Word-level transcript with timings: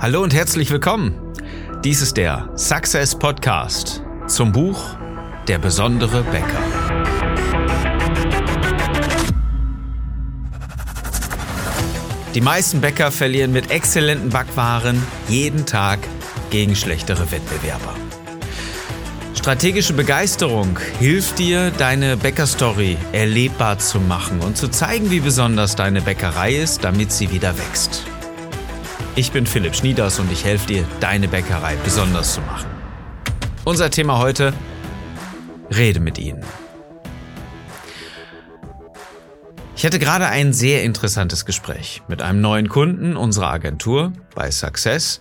Hallo 0.00 0.22
und 0.22 0.32
herzlich 0.32 0.70
willkommen. 0.70 1.12
Dies 1.82 2.02
ist 2.02 2.16
der 2.16 2.48
Success 2.54 3.18
Podcast 3.18 4.00
zum 4.28 4.52
Buch 4.52 4.96
Der 5.48 5.58
besondere 5.58 6.22
Bäcker. 6.22 6.62
Die 12.32 12.40
meisten 12.40 12.80
Bäcker 12.80 13.10
verlieren 13.10 13.50
mit 13.50 13.72
exzellenten 13.72 14.30
Backwaren 14.30 15.02
jeden 15.28 15.66
Tag 15.66 15.98
gegen 16.50 16.76
schlechtere 16.76 17.32
Wettbewerber. 17.32 17.94
Strategische 19.34 19.94
Begeisterung 19.94 20.78
hilft 21.00 21.40
dir, 21.40 21.72
deine 21.72 22.16
Bäckerstory 22.16 22.96
erlebbar 23.10 23.80
zu 23.80 23.98
machen 23.98 24.38
und 24.42 24.56
zu 24.56 24.68
zeigen, 24.68 25.10
wie 25.10 25.20
besonders 25.20 25.74
deine 25.74 26.02
Bäckerei 26.02 26.54
ist, 26.54 26.84
damit 26.84 27.10
sie 27.10 27.32
wieder 27.32 27.58
wächst. 27.58 28.04
Ich 29.18 29.32
bin 29.32 29.46
Philipp 29.46 29.74
Schnieders 29.74 30.20
und 30.20 30.30
ich 30.30 30.44
helfe 30.44 30.68
dir, 30.68 30.84
deine 31.00 31.26
Bäckerei 31.26 31.74
besonders 31.82 32.34
zu 32.34 32.40
machen. 32.40 32.68
Unser 33.64 33.90
Thema 33.90 34.20
heute, 34.20 34.54
rede 35.74 35.98
mit 35.98 36.20
ihnen. 36.20 36.44
Ich 39.74 39.84
hatte 39.84 39.98
gerade 39.98 40.28
ein 40.28 40.52
sehr 40.52 40.84
interessantes 40.84 41.44
Gespräch 41.44 42.00
mit 42.06 42.22
einem 42.22 42.40
neuen 42.40 42.68
Kunden 42.68 43.16
unserer 43.16 43.50
Agentur 43.50 44.12
bei 44.36 44.52
Success, 44.52 45.20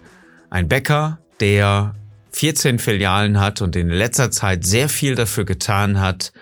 ein 0.51 0.67
Bäcker, 0.67 1.17
der 1.39 1.95
14 2.33 2.77
Filialen 2.77 3.39
hat 3.39 3.63
und 3.63 3.75
in 3.75 3.89
letzter 3.89 4.29
Zeit 4.29 4.63
sehr 4.63 4.89
viel 4.89 5.15
dafür 5.15 5.45
getan 5.45 5.99
hat, 5.99 6.33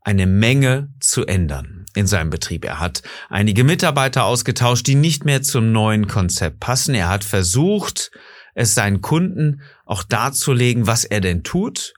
eine 0.00 0.26
Menge 0.26 0.88
zu 0.98 1.24
ändern 1.24 1.73
in 1.94 2.06
seinem 2.06 2.30
Betrieb. 2.30 2.64
Er 2.64 2.80
hat 2.80 3.02
einige 3.28 3.64
Mitarbeiter 3.64 4.24
ausgetauscht, 4.24 4.86
die 4.86 4.94
nicht 4.94 5.24
mehr 5.24 5.42
zum 5.42 5.72
neuen 5.72 6.08
Konzept 6.08 6.60
passen. 6.60 6.94
Er 6.94 7.08
hat 7.08 7.24
versucht, 7.24 8.10
es 8.54 8.74
seinen 8.74 9.00
Kunden 9.00 9.62
auch 9.84 10.02
darzulegen, 10.02 10.86
was 10.86 11.04
er 11.04 11.20
denn 11.20 11.42
tut. 11.42 11.94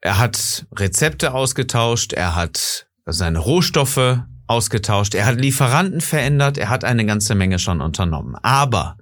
Er 0.00 0.18
hat 0.18 0.66
Rezepte 0.76 1.32
ausgetauscht, 1.32 2.12
er 2.12 2.34
hat 2.34 2.86
seine 3.06 3.38
Rohstoffe 3.38 4.20
ausgetauscht, 4.46 5.14
er 5.14 5.26
hat 5.26 5.40
Lieferanten 5.40 6.00
verändert, 6.00 6.58
er 6.58 6.68
hat 6.68 6.84
eine 6.84 7.06
ganze 7.06 7.34
Menge 7.34 7.58
schon 7.58 7.80
unternommen. 7.80 8.36
Aber 8.42 8.98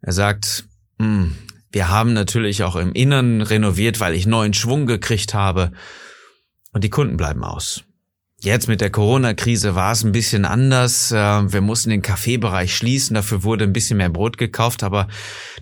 er 0.00 0.12
sagt, 0.12 0.64
hm, 0.98 1.36
wir 1.70 1.88
haben 1.88 2.12
natürlich 2.12 2.62
auch 2.62 2.76
im 2.76 2.92
Inneren 2.92 3.42
renoviert, 3.42 4.00
weil 4.00 4.14
ich 4.14 4.26
neuen 4.26 4.54
Schwung 4.54 4.86
gekriegt 4.86 5.34
habe. 5.34 5.72
Und 6.72 6.84
die 6.84 6.90
Kunden 6.90 7.16
bleiben 7.16 7.44
aus. 7.44 7.84
Jetzt 8.40 8.68
mit 8.68 8.80
der 8.80 8.90
Corona-Krise 8.90 9.74
war 9.74 9.90
es 9.90 10.04
ein 10.04 10.12
bisschen 10.12 10.44
anders. 10.44 11.10
Äh, 11.10 11.52
wir 11.52 11.60
mussten 11.60 11.90
den 11.90 12.02
Kaffeebereich 12.02 12.74
schließen, 12.76 13.14
dafür 13.14 13.42
wurde 13.42 13.64
ein 13.64 13.72
bisschen 13.72 13.96
mehr 13.96 14.10
Brot 14.10 14.38
gekauft, 14.38 14.84
aber 14.84 15.08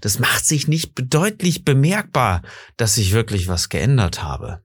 das 0.03 0.19
macht 0.19 0.45
sich 0.45 0.69
nicht 0.69 0.93
deutlich 0.95 1.65
bemerkbar, 1.65 2.43
dass 2.77 2.97
sich 2.97 3.13
wirklich 3.13 3.49
was 3.49 3.71
geändert 3.71 4.23
habe. 4.23 4.63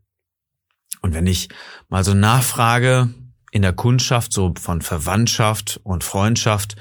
Und 1.02 1.14
wenn 1.14 1.26
ich 1.26 1.48
mal 1.88 2.04
so 2.04 2.14
nachfrage 2.14 3.14
in 3.52 3.62
der 3.62 3.74
Kundschaft, 3.74 4.34
so 4.34 4.54
von 4.60 4.82
Verwandtschaft 4.82 5.80
und 5.84 6.04
Freundschaft, 6.04 6.76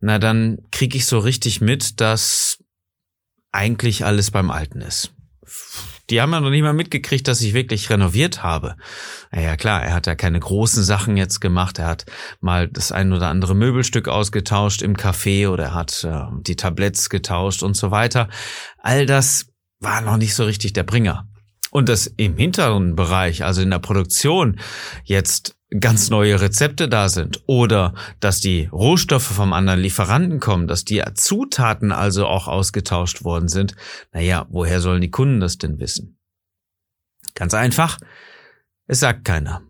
na 0.00 0.18
dann 0.18 0.58
kriege 0.70 0.96
ich 0.96 1.04
so 1.04 1.18
richtig 1.18 1.60
mit, 1.60 2.00
dass 2.00 2.64
eigentlich 3.52 4.06
alles 4.06 4.30
beim 4.30 4.50
Alten 4.50 4.80
ist. 4.80 5.12
Die 6.10 6.20
haben 6.20 6.32
ja 6.32 6.40
noch 6.40 6.50
nicht 6.50 6.62
mal 6.62 6.72
mitgekriegt, 6.72 7.28
dass 7.28 7.40
ich 7.40 7.54
wirklich 7.54 7.90
renoviert 7.90 8.42
habe. 8.42 8.76
Ja 9.32 9.56
klar, 9.56 9.82
er 9.82 9.94
hat 9.94 10.06
ja 10.06 10.14
keine 10.14 10.40
großen 10.40 10.82
Sachen 10.82 11.16
jetzt 11.16 11.40
gemacht. 11.40 11.78
Er 11.78 11.86
hat 11.86 12.06
mal 12.40 12.68
das 12.68 12.92
ein 12.92 13.12
oder 13.12 13.28
andere 13.28 13.54
Möbelstück 13.54 14.08
ausgetauscht 14.08 14.82
im 14.82 14.96
Café 14.96 15.48
oder 15.48 15.64
er 15.64 15.74
hat 15.74 16.04
äh, 16.04 16.24
die 16.40 16.56
Tabletts 16.56 17.10
getauscht 17.10 17.62
und 17.62 17.76
so 17.76 17.90
weiter. 17.90 18.28
All 18.78 19.06
das 19.06 19.46
war 19.80 20.00
noch 20.00 20.16
nicht 20.16 20.34
so 20.34 20.44
richtig 20.44 20.72
der 20.72 20.84
Bringer. 20.84 21.28
Und 21.70 21.88
das 21.88 22.06
im 22.06 22.36
hinteren 22.36 22.96
Bereich, 22.96 23.44
also 23.44 23.62
in 23.62 23.70
der 23.70 23.78
Produktion, 23.78 24.58
jetzt 25.04 25.56
ganz 25.80 26.08
neue 26.08 26.40
Rezepte 26.40 26.88
da 26.88 27.08
sind 27.08 27.42
oder 27.46 27.94
dass 28.20 28.40
die 28.40 28.66
Rohstoffe 28.72 29.26
vom 29.26 29.52
anderen 29.52 29.80
Lieferanten 29.80 30.40
kommen, 30.40 30.66
dass 30.66 30.84
die 30.84 31.02
Zutaten 31.14 31.92
also 31.92 32.26
auch 32.26 32.48
ausgetauscht 32.48 33.22
worden 33.22 33.48
sind, 33.48 33.74
naja, 34.12 34.46
woher 34.48 34.80
sollen 34.80 35.02
die 35.02 35.10
Kunden 35.10 35.40
das 35.40 35.58
denn 35.58 35.78
wissen? 35.78 36.18
Ganz 37.34 37.52
einfach, 37.52 37.98
es 38.86 39.00
sagt 39.00 39.24
keiner. 39.24 39.67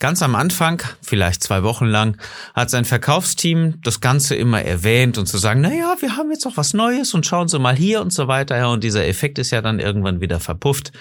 Ganz 0.00 0.22
am 0.22 0.36
Anfang, 0.36 0.80
vielleicht 1.02 1.42
zwei 1.42 1.64
Wochen 1.64 1.86
lang, 1.86 2.18
hat 2.54 2.70
sein 2.70 2.84
Verkaufsteam 2.84 3.80
das 3.82 4.00
Ganze 4.00 4.36
immer 4.36 4.62
erwähnt 4.62 5.18
und 5.18 5.26
zu 5.26 5.38
sagen, 5.38 5.60
na 5.60 5.74
ja, 5.74 5.96
wir 5.98 6.16
haben 6.16 6.30
jetzt 6.30 6.46
auch 6.46 6.56
was 6.56 6.72
Neues 6.72 7.14
und 7.14 7.26
schauen 7.26 7.48
Sie 7.48 7.58
mal 7.58 7.74
hier 7.74 8.00
und 8.00 8.12
so 8.12 8.28
weiter. 8.28 8.56
Ja, 8.56 8.68
und 8.68 8.84
dieser 8.84 9.08
Effekt 9.08 9.40
ist 9.40 9.50
ja 9.50 9.60
dann 9.60 9.80
irgendwann 9.80 10.20
wieder 10.20 10.38
verpufft. 10.38 10.92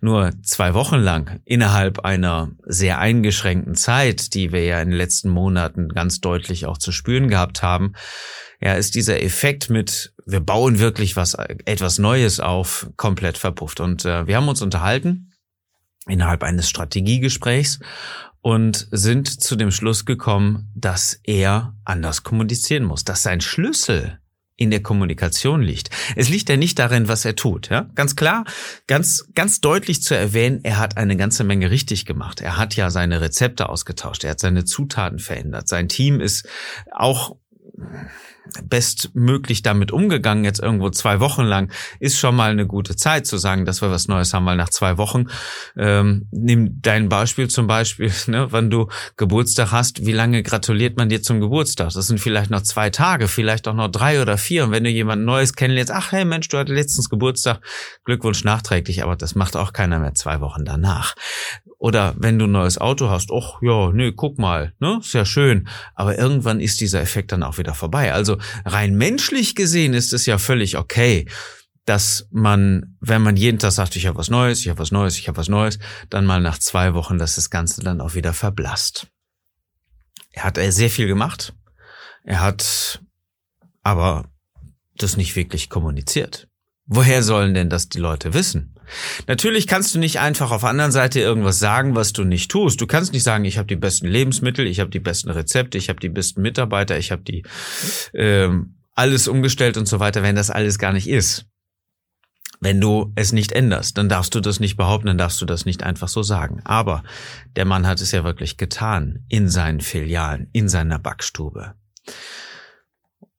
Nur 0.00 0.30
zwei 0.44 0.74
Wochen 0.74 0.98
lang, 0.98 1.40
innerhalb 1.44 2.04
einer 2.04 2.52
sehr 2.64 3.00
eingeschränkten 3.00 3.74
Zeit, 3.74 4.32
die 4.34 4.52
wir 4.52 4.64
ja 4.64 4.80
in 4.80 4.90
den 4.90 4.98
letzten 4.98 5.28
Monaten 5.28 5.88
ganz 5.88 6.20
deutlich 6.20 6.66
auch 6.66 6.78
zu 6.78 6.92
spüren 6.92 7.26
gehabt 7.26 7.64
haben, 7.64 7.94
ja, 8.60 8.74
ist 8.74 8.94
dieser 8.94 9.20
Effekt 9.24 9.70
mit, 9.70 10.14
wir 10.24 10.40
bauen 10.40 10.78
wirklich 10.78 11.16
was, 11.16 11.34
etwas 11.34 11.98
Neues 11.98 12.38
auf, 12.38 12.88
komplett 12.96 13.38
verpufft. 13.38 13.80
Und 13.80 14.04
äh, 14.04 14.28
wir 14.28 14.36
haben 14.36 14.48
uns 14.48 14.62
unterhalten 14.62 15.32
innerhalb 16.08 16.44
eines 16.44 16.68
Strategiegesprächs 16.68 17.80
und 18.46 18.86
sind 18.92 19.42
zu 19.42 19.56
dem 19.56 19.72
Schluss 19.72 20.04
gekommen, 20.04 20.70
dass 20.76 21.18
er 21.24 21.74
anders 21.84 22.22
kommunizieren 22.22 22.84
muss, 22.84 23.02
dass 23.02 23.24
sein 23.24 23.40
Schlüssel 23.40 24.20
in 24.54 24.70
der 24.70 24.84
Kommunikation 24.84 25.62
liegt. 25.62 25.90
Es 26.14 26.28
liegt 26.28 26.48
ja 26.48 26.56
nicht 26.56 26.78
darin, 26.78 27.08
was 27.08 27.24
er 27.24 27.34
tut. 27.34 27.70
Ja? 27.70 27.90
Ganz 27.96 28.14
klar, 28.14 28.44
ganz, 28.86 29.26
ganz 29.34 29.60
deutlich 29.60 30.00
zu 30.00 30.16
erwähnen, 30.16 30.60
er 30.62 30.78
hat 30.78 30.96
eine 30.96 31.16
ganze 31.16 31.42
Menge 31.42 31.72
richtig 31.72 32.06
gemacht. 32.06 32.40
Er 32.40 32.56
hat 32.56 32.76
ja 32.76 32.88
seine 32.90 33.20
Rezepte 33.20 33.68
ausgetauscht, 33.68 34.22
er 34.22 34.30
hat 34.30 34.38
seine 34.38 34.64
Zutaten 34.64 35.18
verändert. 35.18 35.66
Sein 35.66 35.88
Team 35.88 36.20
ist 36.20 36.48
auch 36.92 37.34
bestmöglich 38.64 39.62
damit 39.62 39.92
umgegangen, 39.92 40.44
jetzt 40.44 40.60
irgendwo 40.60 40.90
zwei 40.90 41.20
Wochen 41.20 41.42
lang, 41.42 41.70
ist 42.00 42.18
schon 42.18 42.36
mal 42.36 42.50
eine 42.50 42.66
gute 42.66 42.96
Zeit 42.96 43.26
zu 43.26 43.36
sagen, 43.36 43.64
dass 43.64 43.82
wir 43.82 43.90
was 43.90 44.08
Neues 44.08 44.32
haben, 44.34 44.46
weil 44.46 44.56
nach 44.56 44.70
zwei 44.70 44.98
Wochen, 44.98 45.26
ähm, 45.76 46.26
nimm 46.30 46.80
dein 46.82 47.08
Beispiel 47.08 47.48
zum 47.48 47.66
Beispiel, 47.66 48.12
ne, 48.26 48.52
wenn 48.52 48.70
du 48.70 48.88
Geburtstag 49.16 49.72
hast, 49.72 50.06
wie 50.06 50.12
lange 50.12 50.42
gratuliert 50.42 50.96
man 50.96 51.08
dir 51.08 51.22
zum 51.22 51.40
Geburtstag? 51.40 51.92
Das 51.92 52.06
sind 52.06 52.20
vielleicht 52.20 52.50
noch 52.50 52.62
zwei 52.62 52.90
Tage, 52.90 53.28
vielleicht 53.28 53.68
auch 53.68 53.74
noch 53.74 53.88
drei 53.88 54.20
oder 54.20 54.38
vier. 54.38 54.64
Und 54.64 54.70
wenn 54.70 54.84
du 54.84 54.90
jemand 54.90 55.24
Neues 55.24 55.54
kennenlernst, 55.54 55.92
ach 55.92 56.12
hey 56.12 56.24
Mensch, 56.24 56.48
du 56.48 56.58
hattest 56.58 56.76
letztens 56.76 57.10
Geburtstag, 57.10 57.60
Glückwunsch 58.04 58.44
nachträglich, 58.44 59.02
aber 59.02 59.16
das 59.16 59.34
macht 59.34 59.56
auch 59.56 59.72
keiner 59.72 59.98
mehr 59.98 60.14
zwei 60.14 60.40
Wochen 60.40 60.64
danach. 60.64 61.14
Oder 61.78 62.14
wenn 62.18 62.38
du 62.38 62.46
ein 62.46 62.52
neues 62.52 62.78
Auto 62.78 63.10
hast, 63.10 63.30
ach 63.30 63.60
ja, 63.60 63.92
nee, 63.92 64.12
guck 64.12 64.38
mal, 64.38 64.72
ne, 64.80 64.98
ist 65.00 65.12
ja 65.12 65.24
schön. 65.24 65.68
Aber 65.94 66.18
irgendwann 66.18 66.58
ist 66.58 66.80
dieser 66.80 67.00
Effekt 67.02 67.32
dann 67.32 67.42
auch 67.42 67.58
wieder 67.58 67.74
vorbei. 67.74 68.12
Also 68.12 68.35
rein 68.64 68.94
menschlich 68.96 69.54
gesehen 69.54 69.94
ist 69.94 70.12
es 70.12 70.26
ja 70.26 70.38
völlig 70.38 70.76
okay, 70.76 71.26
dass 71.84 72.26
man, 72.30 72.96
wenn 73.00 73.22
man 73.22 73.36
jeden 73.36 73.58
Tag 73.58 73.72
sagt, 73.72 73.96
ich 73.96 74.06
habe 74.06 74.18
was 74.18 74.28
Neues, 74.28 74.60
ich 74.60 74.68
habe 74.68 74.80
was 74.80 74.90
Neues, 74.90 75.18
ich 75.18 75.28
habe 75.28 75.38
was 75.38 75.48
Neues, 75.48 75.78
dann 76.10 76.26
mal 76.26 76.40
nach 76.40 76.58
zwei 76.58 76.94
Wochen, 76.94 77.18
dass 77.18 77.36
das 77.36 77.48
Ganze 77.48 77.80
dann 77.80 78.00
auch 78.00 78.14
wieder 78.14 78.32
verblasst. 78.32 79.06
Er 80.32 80.44
hat 80.44 80.58
sehr 80.68 80.90
viel 80.90 81.06
gemacht. 81.06 81.54
Er 82.24 82.40
hat 82.40 83.00
aber 83.82 84.28
das 84.96 85.16
nicht 85.16 85.36
wirklich 85.36 85.70
kommuniziert. 85.70 86.48
Woher 86.86 87.22
sollen 87.22 87.54
denn 87.54 87.70
das 87.70 87.88
die 87.88 87.98
Leute 87.98 88.34
wissen? 88.34 88.75
Natürlich 89.26 89.66
kannst 89.66 89.94
du 89.94 89.98
nicht 89.98 90.20
einfach 90.20 90.50
auf 90.50 90.62
der 90.62 90.70
anderen 90.70 90.92
Seite 90.92 91.20
irgendwas 91.20 91.58
sagen, 91.58 91.94
was 91.94 92.12
du 92.12 92.24
nicht 92.24 92.50
tust. 92.50 92.80
Du 92.80 92.86
kannst 92.86 93.12
nicht 93.12 93.22
sagen, 93.22 93.44
ich 93.44 93.58
habe 93.58 93.66
die 93.66 93.76
besten 93.76 94.06
Lebensmittel, 94.06 94.66
ich 94.66 94.80
habe 94.80 94.90
die 94.90 95.00
besten 95.00 95.30
Rezepte, 95.30 95.78
ich 95.78 95.88
habe 95.88 96.00
die 96.00 96.08
besten 96.08 96.42
Mitarbeiter, 96.42 96.98
ich 96.98 97.12
habe 97.12 97.22
die 97.22 97.44
ähm, 98.14 98.76
alles 98.94 99.28
umgestellt 99.28 99.76
und 99.76 99.86
so 99.86 100.00
weiter, 100.00 100.22
wenn 100.22 100.36
das 100.36 100.50
alles 100.50 100.78
gar 100.78 100.92
nicht 100.92 101.08
ist. 101.08 101.46
Wenn 102.60 102.80
du 102.80 103.12
es 103.16 103.32
nicht 103.32 103.52
änderst, 103.52 103.98
dann 103.98 104.08
darfst 104.08 104.34
du 104.34 104.40
das 104.40 104.60
nicht 104.60 104.76
behaupten, 104.76 105.08
dann 105.08 105.18
darfst 105.18 105.40
du 105.42 105.44
das 105.44 105.66
nicht 105.66 105.82
einfach 105.82 106.08
so 106.08 106.22
sagen. 106.22 106.62
Aber 106.64 107.02
der 107.54 107.66
Mann 107.66 107.86
hat 107.86 108.00
es 108.00 108.12
ja 108.12 108.24
wirklich 108.24 108.56
getan 108.56 109.24
in 109.28 109.48
seinen 109.48 109.80
Filialen, 109.80 110.48
in 110.52 110.68
seiner 110.68 110.98
Backstube. 110.98 111.74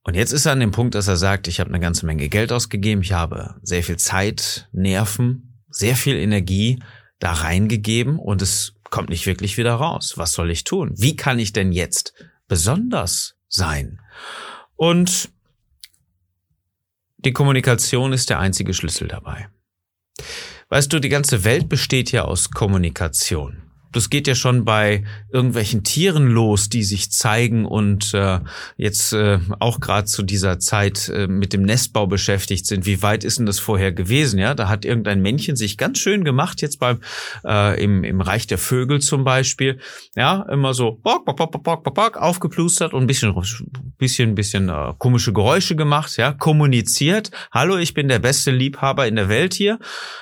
Und 0.07 0.15
jetzt 0.15 0.31
ist 0.31 0.45
er 0.45 0.54
an 0.54 0.62
dem 0.62 0.71
Punkt, 0.71 0.95
dass 0.95 1.09
er 1.09 1.18
sagt, 1.18 1.50
ich 1.50 1.59
habe 1.59 1.69
eine 1.69 1.81
ganze 1.81 2.06
Menge 2.06 2.30
Geld 2.30 2.54
ausgegeben, 2.54 3.01
ich 3.01 3.12
habe 3.12 3.56
sehr 3.62 3.83
viel 3.83 3.98
Zeit, 3.98 4.69
Nerven, 4.71 5.59
sehr 5.69 5.98
viel 5.98 6.15
Energie 6.15 6.81
da 7.19 7.33
reingegeben 7.33 8.18
und 8.18 8.42
es 8.42 8.75
kommt 8.89 9.09
nicht 9.09 9.25
wirklich 9.25 9.57
wieder 9.57 9.74
raus. 9.74 10.13
Was 10.15 10.31
soll 10.31 10.50
ich 10.50 10.63
tun? 10.63 10.94
Wie 10.95 11.18
kann 11.18 11.39
ich 11.39 11.51
denn 11.51 11.74
jetzt 11.74 12.13
besonders 12.48 13.36
sein? 13.50 14.00
Und 14.77 15.30
die 17.18 17.33
Kommunikation 17.33 18.13
ist 18.13 18.30
der 18.30 18.39
einzige 18.39 18.74
Schlüssel 18.74 19.10
dabei. 19.10 19.50
Weißt 20.69 20.94
du, 20.94 21.00
die 21.00 21.10
ganze 21.10 21.44
Welt 21.44 21.68
besteht 21.68 22.13
ja 22.13 22.24
aus 22.24 22.51
Kommunikation. 22.51 23.66
Das 23.92 24.10
geht 24.10 24.28
ja 24.28 24.36
schon 24.36 24.66
bei 24.66 25.04
irgendwelchen 25.31 25.84
Tieren 25.84 26.28
los, 26.28 26.69
die 26.69 26.84
sich 26.84 27.12
zeigen 27.12 27.66
und 27.66 28.13
äh, 28.13 28.39
jetzt 28.75 29.13
äh, 29.13 29.39
auch 29.60 29.80
gerade 29.80 30.06
zu 30.06 30.24
dieser 30.24 30.60
Zeit 30.60 31.10
äh, 31.10 31.28
mit 31.28 31.54
dem 31.54 31.63
Nestbau 31.63 32.07
beschäftigt 32.07 32.66
sind. 32.66 32.86
Wie 32.86 33.01
weit 33.01 33.24
ist 33.24 33.39
denn 33.39 33.45
das 33.45 33.60
vorher 33.60 33.92
gewesen? 33.92 34.39
Ja, 34.39 34.54
da 34.54 34.69
hat 34.69 34.86
irgendein 34.86 35.22
Männchen 35.22 35.56
sich 35.56 35.78
ganz 35.78 36.00
schön 36.00 36.24
gemacht 36.24 36.62
jetzt 36.62 36.80
beim 36.80 37.00
äh, 37.45 37.81
im, 37.81 38.04
im 38.04 38.22
Reich 38.22 38.48
der 38.48 38.57
Vögel 38.57 39.00
zum 39.00 39.24
Beispiel. 39.24 39.80
Ja, 40.16 40.44
immer 40.51 40.74
so 40.74 41.00
bock, 41.04 41.25
bock, 41.25 41.38
bock, 41.38 41.51
bock, 41.51 41.84
bock, 41.84 41.94
bock, 41.94 42.18
aufgeplustert 42.18 42.94
und 42.94 43.04
ein 43.04 43.07
bisschen, 43.07 43.34
bisschen, 43.98 44.36
bisschen 44.36 44.69
äh, 44.69 44.94
komische 44.98 45.34
Geräusche 45.34 45.75
gemacht. 45.75 46.18
Ja, 46.18 46.34
kommuniziert. 46.34 47.31
Hallo, 47.51 47.78
ich 47.78 47.94
bin 47.94 48.07
der 48.07 48.19
beste 48.19 48.51
Liebhaber 48.51 49.07
in 49.07 49.16
der 49.16 49.30
Welt 49.30 49.54
hier 49.54 49.80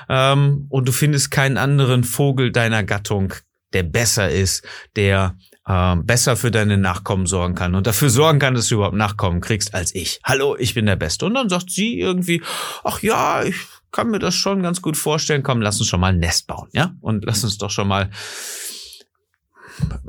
ähm, 0.09 0.67
und 0.69 0.87
du 0.87 0.91
findest 0.91 1.31
keinen 1.31 1.57
anderen 1.57 2.03
Vogel 2.03 2.51
deiner 2.51 2.83
Gattung 2.83 3.33
der 3.73 3.83
besser 3.83 4.29
ist, 4.29 4.63
der 4.95 5.37
äh, 5.67 5.95
besser 5.97 6.37
für 6.37 6.51
deine 6.51 6.77
Nachkommen 6.77 7.25
sorgen 7.25 7.55
kann 7.55 7.75
und 7.75 7.87
dafür 7.87 8.09
sorgen 8.09 8.39
kann, 8.39 8.53
dass 8.53 8.67
du 8.67 8.75
überhaupt 8.75 8.95
Nachkommen 8.95 9.41
kriegst 9.41 9.73
als 9.73 9.93
ich. 9.95 10.19
Hallo, 10.23 10.55
ich 10.57 10.73
bin 10.73 10.85
der 10.85 10.95
Beste. 10.95 11.25
Und 11.25 11.33
dann 11.33 11.49
sagt 11.49 11.71
sie 11.71 11.99
irgendwie, 11.99 12.41
ach 12.83 13.01
ja, 13.01 13.43
ich 13.43 13.55
kann 13.91 14.11
mir 14.11 14.19
das 14.19 14.35
schon 14.35 14.61
ganz 14.61 14.81
gut 14.81 14.97
vorstellen. 14.97 15.43
Komm, 15.43 15.61
lass 15.61 15.79
uns 15.79 15.89
schon 15.89 15.99
mal 15.99 16.13
ein 16.13 16.19
Nest 16.19 16.47
bauen, 16.47 16.69
ja? 16.73 16.93
Und 17.01 17.25
lass 17.25 17.43
uns 17.43 17.57
doch 17.57 17.71
schon 17.71 17.87
mal, 17.87 18.09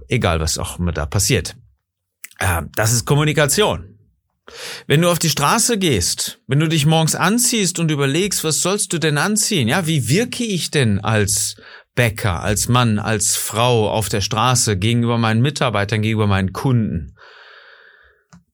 egal 0.08 0.40
was 0.40 0.58
auch 0.58 0.78
immer 0.78 0.92
da 0.92 1.06
passiert. 1.06 1.56
Äh, 2.38 2.62
das 2.74 2.92
ist 2.92 3.06
Kommunikation. 3.06 3.96
Wenn 4.86 5.02
du 5.02 5.10
auf 5.10 5.18
die 5.18 5.30
Straße 5.30 5.78
gehst, 5.78 6.40
wenn 6.46 6.60
du 6.60 6.68
dich 6.68 6.86
morgens 6.86 7.16
anziehst 7.16 7.80
und 7.80 7.90
überlegst, 7.90 8.44
was 8.44 8.60
sollst 8.60 8.92
du 8.92 8.98
denn 8.98 9.18
anziehen? 9.18 9.66
Ja, 9.66 9.86
wie 9.86 10.08
wirke 10.08 10.44
ich 10.44 10.70
denn 10.70 11.00
als 11.00 11.56
Bäcker, 11.96 12.42
als 12.42 12.68
Mann, 12.68 13.00
als 13.00 13.34
Frau 13.34 13.90
auf 13.90 14.08
der 14.08 14.20
Straße, 14.20 14.76
gegenüber 14.76 15.18
meinen 15.18 15.42
Mitarbeitern, 15.42 16.02
gegenüber 16.02 16.28
meinen 16.28 16.52
Kunden, 16.52 17.16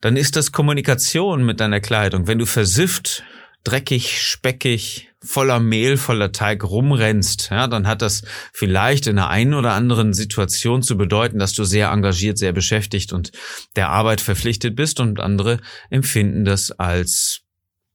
dann 0.00 0.17
ist 0.17 0.37
das 0.37 0.53
Kommunikation 0.53 1.44
mit 1.44 1.61
deiner 1.61 1.81
Kleidung. 1.81 2.27
Wenn 2.27 2.39
du 2.39 2.47
versifft, 2.47 3.25
dreckig, 3.65 4.21
speckig, 4.23 5.11
voller 5.25 5.61
Mehl, 5.61 5.97
voller 5.97 6.33
Teig 6.33 6.65
rumrennst, 6.65 7.50
ja, 7.50 7.67
dann 7.69 7.87
hat 7.87 8.03
das 8.03 8.23
vielleicht 8.53 9.06
in 9.06 9.19
einer 9.19 9.29
einen 9.29 9.55
oder 9.55 9.73
anderen 9.73 10.15
Situation 10.15 10.83
zu 10.83 10.97
bedeuten, 10.97 11.39
dass 11.39 11.53
du 11.53 11.65
sehr 11.65 11.91
engagiert, 11.91 12.39
sehr 12.39 12.53
beschäftigt 12.53 13.12
und 13.12 13.31
der 13.77 13.91
Arbeit 13.91 14.21
verpflichtet 14.21 14.75
bist 14.75 14.99
und 14.99 15.21
andere 15.21 15.61
empfinden 15.91 16.44
das 16.44 16.73
als 16.73 17.43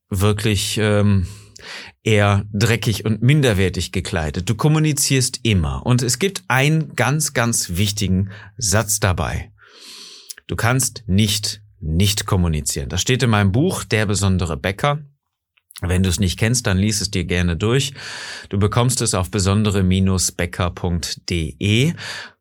wirklich 0.09 0.77
ähm, 0.77 1.27
eher 2.07 2.45
dreckig 2.53 3.03
und 3.03 3.21
minderwertig 3.21 3.91
gekleidet. 3.91 4.49
Du 4.49 4.55
kommunizierst 4.55 5.41
immer. 5.43 5.85
Und 5.85 6.01
es 6.01 6.19
gibt 6.19 6.43
einen 6.47 6.95
ganz, 6.95 7.33
ganz 7.33 7.71
wichtigen 7.75 8.29
Satz 8.57 9.01
dabei. 9.01 9.51
Du 10.47 10.55
kannst 10.55 11.03
nicht 11.05 11.61
nicht 11.79 12.25
kommunizieren. 12.25 12.89
Das 12.89 13.01
steht 13.01 13.21
in 13.21 13.29
meinem 13.29 13.51
Buch 13.51 13.83
Der 13.83 14.05
besondere 14.05 14.57
Bäcker. 14.57 14.99
Wenn 15.81 16.01
du 16.01 16.09
es 16.09 16.19
nicht 16.19 16.39
kennst, 16.39 16.65
dann 16.65 16.79
lies 16.79 17.01
es 17.01 17.11
dir 17.11 17.25
gerne 17.25 17.55
durch. 17.55 17.93
Du 18.49 18.57
bekommst 18.57 18.99
es 19.03 19.13
auf 19.13 19.29
besondere-becker.de, 19.29 21.93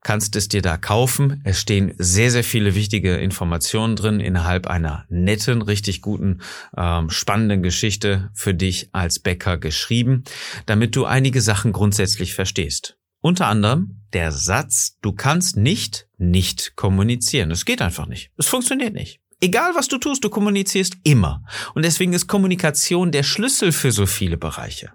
kannst 0.03 0.37
es 0.37 0.49
dir 0.49 0.63
da 0.63 0.79
kaufen. 0.79 1.43
Es 1.45 1.61
stehen 1.61 1.93
sehr, 1.99 2.31
sehr 2.31 2.45
viele 2.45 2.75
wichtige 2.75 3.17
Informationen 3.17 3.95
drin 3.95 4.21
innerhalb 4.21 4.69
einer 4.69 5.05
netten, 5.11 5.61
richtig 5.61 6.01
guten, 6.01 6.41
ähm, 6.79 7.11
spannenden 7.11 7.63
Geschichte 7.63 8.31
für 8.33 8.55
dich 8.55 8.89
als 8.93 9.19
Bäcker 9.19 9.59
geschrieben, 9.59 10.25
damit 10.65 10.97
du 10.97 11.05
einige 11.05 11.43
Sachen 11.43 11.73
grundsätzlich 11.73 12.33
verstehst. 12.33 12.97
Unter 13.21 13.49
anderem 13.49 14.01
der 14.15 14.33
Satz, 14.33 14.97
du 15.03 15.13
kannst 15.13 15.59
nicht 15.59 16.09
nicht 16.17 16.75
kommunizieren. 16.77 17.51
Es 17.51 17.67
geht 17.67 17.83
einfach 17.83 18.07
nicht. 18.07 18.31
Es 18.39 18.47
funktioniert 18.47 18.95
nicht. 18.95 19.21
Egal 19.41 19.75
was 19.75 19.89
du 19.89 19.99
tust, 19.99 20.25
du 20.25 20.31
kommunizierst 20.31 20.97
immer. 21.03 21.45
Und 21.75 21.85
deswegen 21.85 22.13
ist 22.13 22.27
Kommunikation 22.27 23.13
der 23.13 23.23
Schlüssel 23.23 23.73
für 23.73 23.93
so 23.93 24.07
viele 24.07 24.37
Bereiche. 24.37 24.93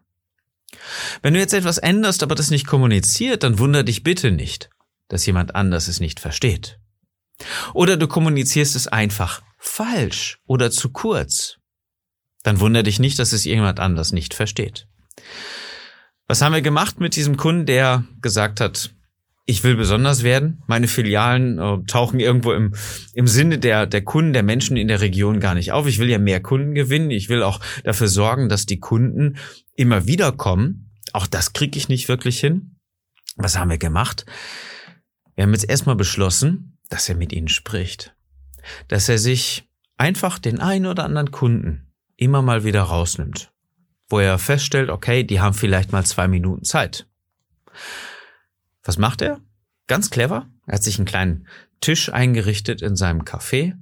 Wenn 1.22 1.34
du 1.34 1.40
jetzt 1.40 1.54
etwas 1.54 1.78
änderst, 1.78 2.24
aber 2.24 2.36
das 2.36 2.50
nicht 2.50 2.66
kommuniziert, 2.66 3.44
dann 3.44 3.60
wunder 3.60 3.84
dich 3.84 4.04
bitte 4.04 4.32
nicht, 4.32 4.70
dass 5.10 5.26
jemand 5.26 5.56
anders 5.56 5.88
es 5.88 6.00
nicht 6.00 6.20
versteht. 6.20 6.80
Oder 7.74 7.98
du 7.98 8.08
kommunizierst 8.08 8.76
es 8.76 8.88
einfach 8.88 9.42
falsch 9.58 10.40
oder 10.46 10.72
zu 10.72 10.90
kurz. 10.90 11.58
Dann 12.44 12.60
wunder 12.60 12.84
dich 12.84 13.00
nicht, 13.00 13.20
dass 13.20 13.34
es 13.34 13.46
jemand 13.46 13.80
anders 13.80 14.12
nicht 14.12 14.34
versteht. 14.34 14.88
Was 16.28 16.42
haben 16.42 16.54
wir 16.54 16.62
gemacht 16.62 17.00
mit 17.00 17.16
diesem 17.16 17.38
Kunden, 17.38 17.66
der 17.66 18.06
gesagt 18.22 18.62
hat, 18.62 18.92
ich 19.52 19.66
will 19.66 19.76
besonders 19.76 20.24
werden. 20.24 20.64
Meine 20.66 20.88
Filialen 20.88 21.60
äh, 21.60 21.84
tauchen 21.86 22.22
irgendwo 22.22 22.54
im, 22.54 22.74
im 23.14 23.28
Sinne 23.28 23.60
der, 23.60 23.86
der 23.86 24.02
Kunden, 24.02 24.32
der 24.32 24.44
Menschen 24.44 24.78
in 24.78 24.88
der 24.88 25.02
Region 25.02 25.42
gar 25.42 25.56
nicht 25.56 25.74
auf. 25.74 25.88
Ich 25.88 26.00
will 26.00 26.10
ja 26.10 26.20
mehr 26.20 26.42
Kunden 26.42 26.74
gewinnen. 26.74 27.12
Ich 27.12 27.28
will 27.28 27.44
auch 27.44 27.60
dafür 27.84 28.08
sorgen, 28.08 28.48
dass 28.48 28.66
die 28.66 28.80
Kunden 28.80 29.38
immer 29.76 30.08
wieder 30.08 30.32
kommen. 30.32 30.90
Auch 31.12 31.28
das 31.28 31.52
kriege 31.52 31.78
ich 31.78 31.90
nicht 31.90 32.08
wirklich 32.08 32.40
hin. 32.40 32.78
Was 33.36 33.60
haben 33.60 33.70
wir 33.70 33.78
gemacht? 33.78 34.26
Wir 35.36 35.44
haben 35.44 35.54
jetzt 35.54 35.70
erstmal 35.70 35.98
beschlossen, 35.98 36.78
dass 36.90 37.10
er 37.10 37.16
mit 37.16 37.34
ihnen 37.34 37.50
spricht. 37.50 38.16
Dass 38.88 39.10
er 39.10 39.18
sich 39.18 39.68
einfach 39.98 40.40
den 40.40 40.62
einen 40.62 40.86
oder 40.86 41.04
anderen 41.04 41.32
Kunden 41.32 41.92
immer 42.16 42.42
mal 42.42 42.64
wieder 42.64 42.84
rausnimmt. 42.84 43.52
Wo 44.08 44.20
er 44.20 44.40
feststellt, 44.40 44.90
okay, 44.90 45.26
die 45.26 45.42
haben 45.42 45.54
vielleicht 45.54 45.92
mal 45.92 46.06
zwei 46.06 46.30
Minuten 46.30 46.64
Zeit. 46.64 47.06
Was 48.84 48.98
macht 48.98 49.22
er? 49.22 49.40
Ganz 49.88 50.10
clever. 50.10 50.50
Er 50.66 50.76
hat 50.76 50.84
sich 50.84 50.98
einen 50.98 51.06
kleinen 51.06 51.48
Tisch 51.82 52.12
eingerichtet 52.12 52.82
in 52.82 52.96
seinem 52.96 53.22
Café 53.22 53.74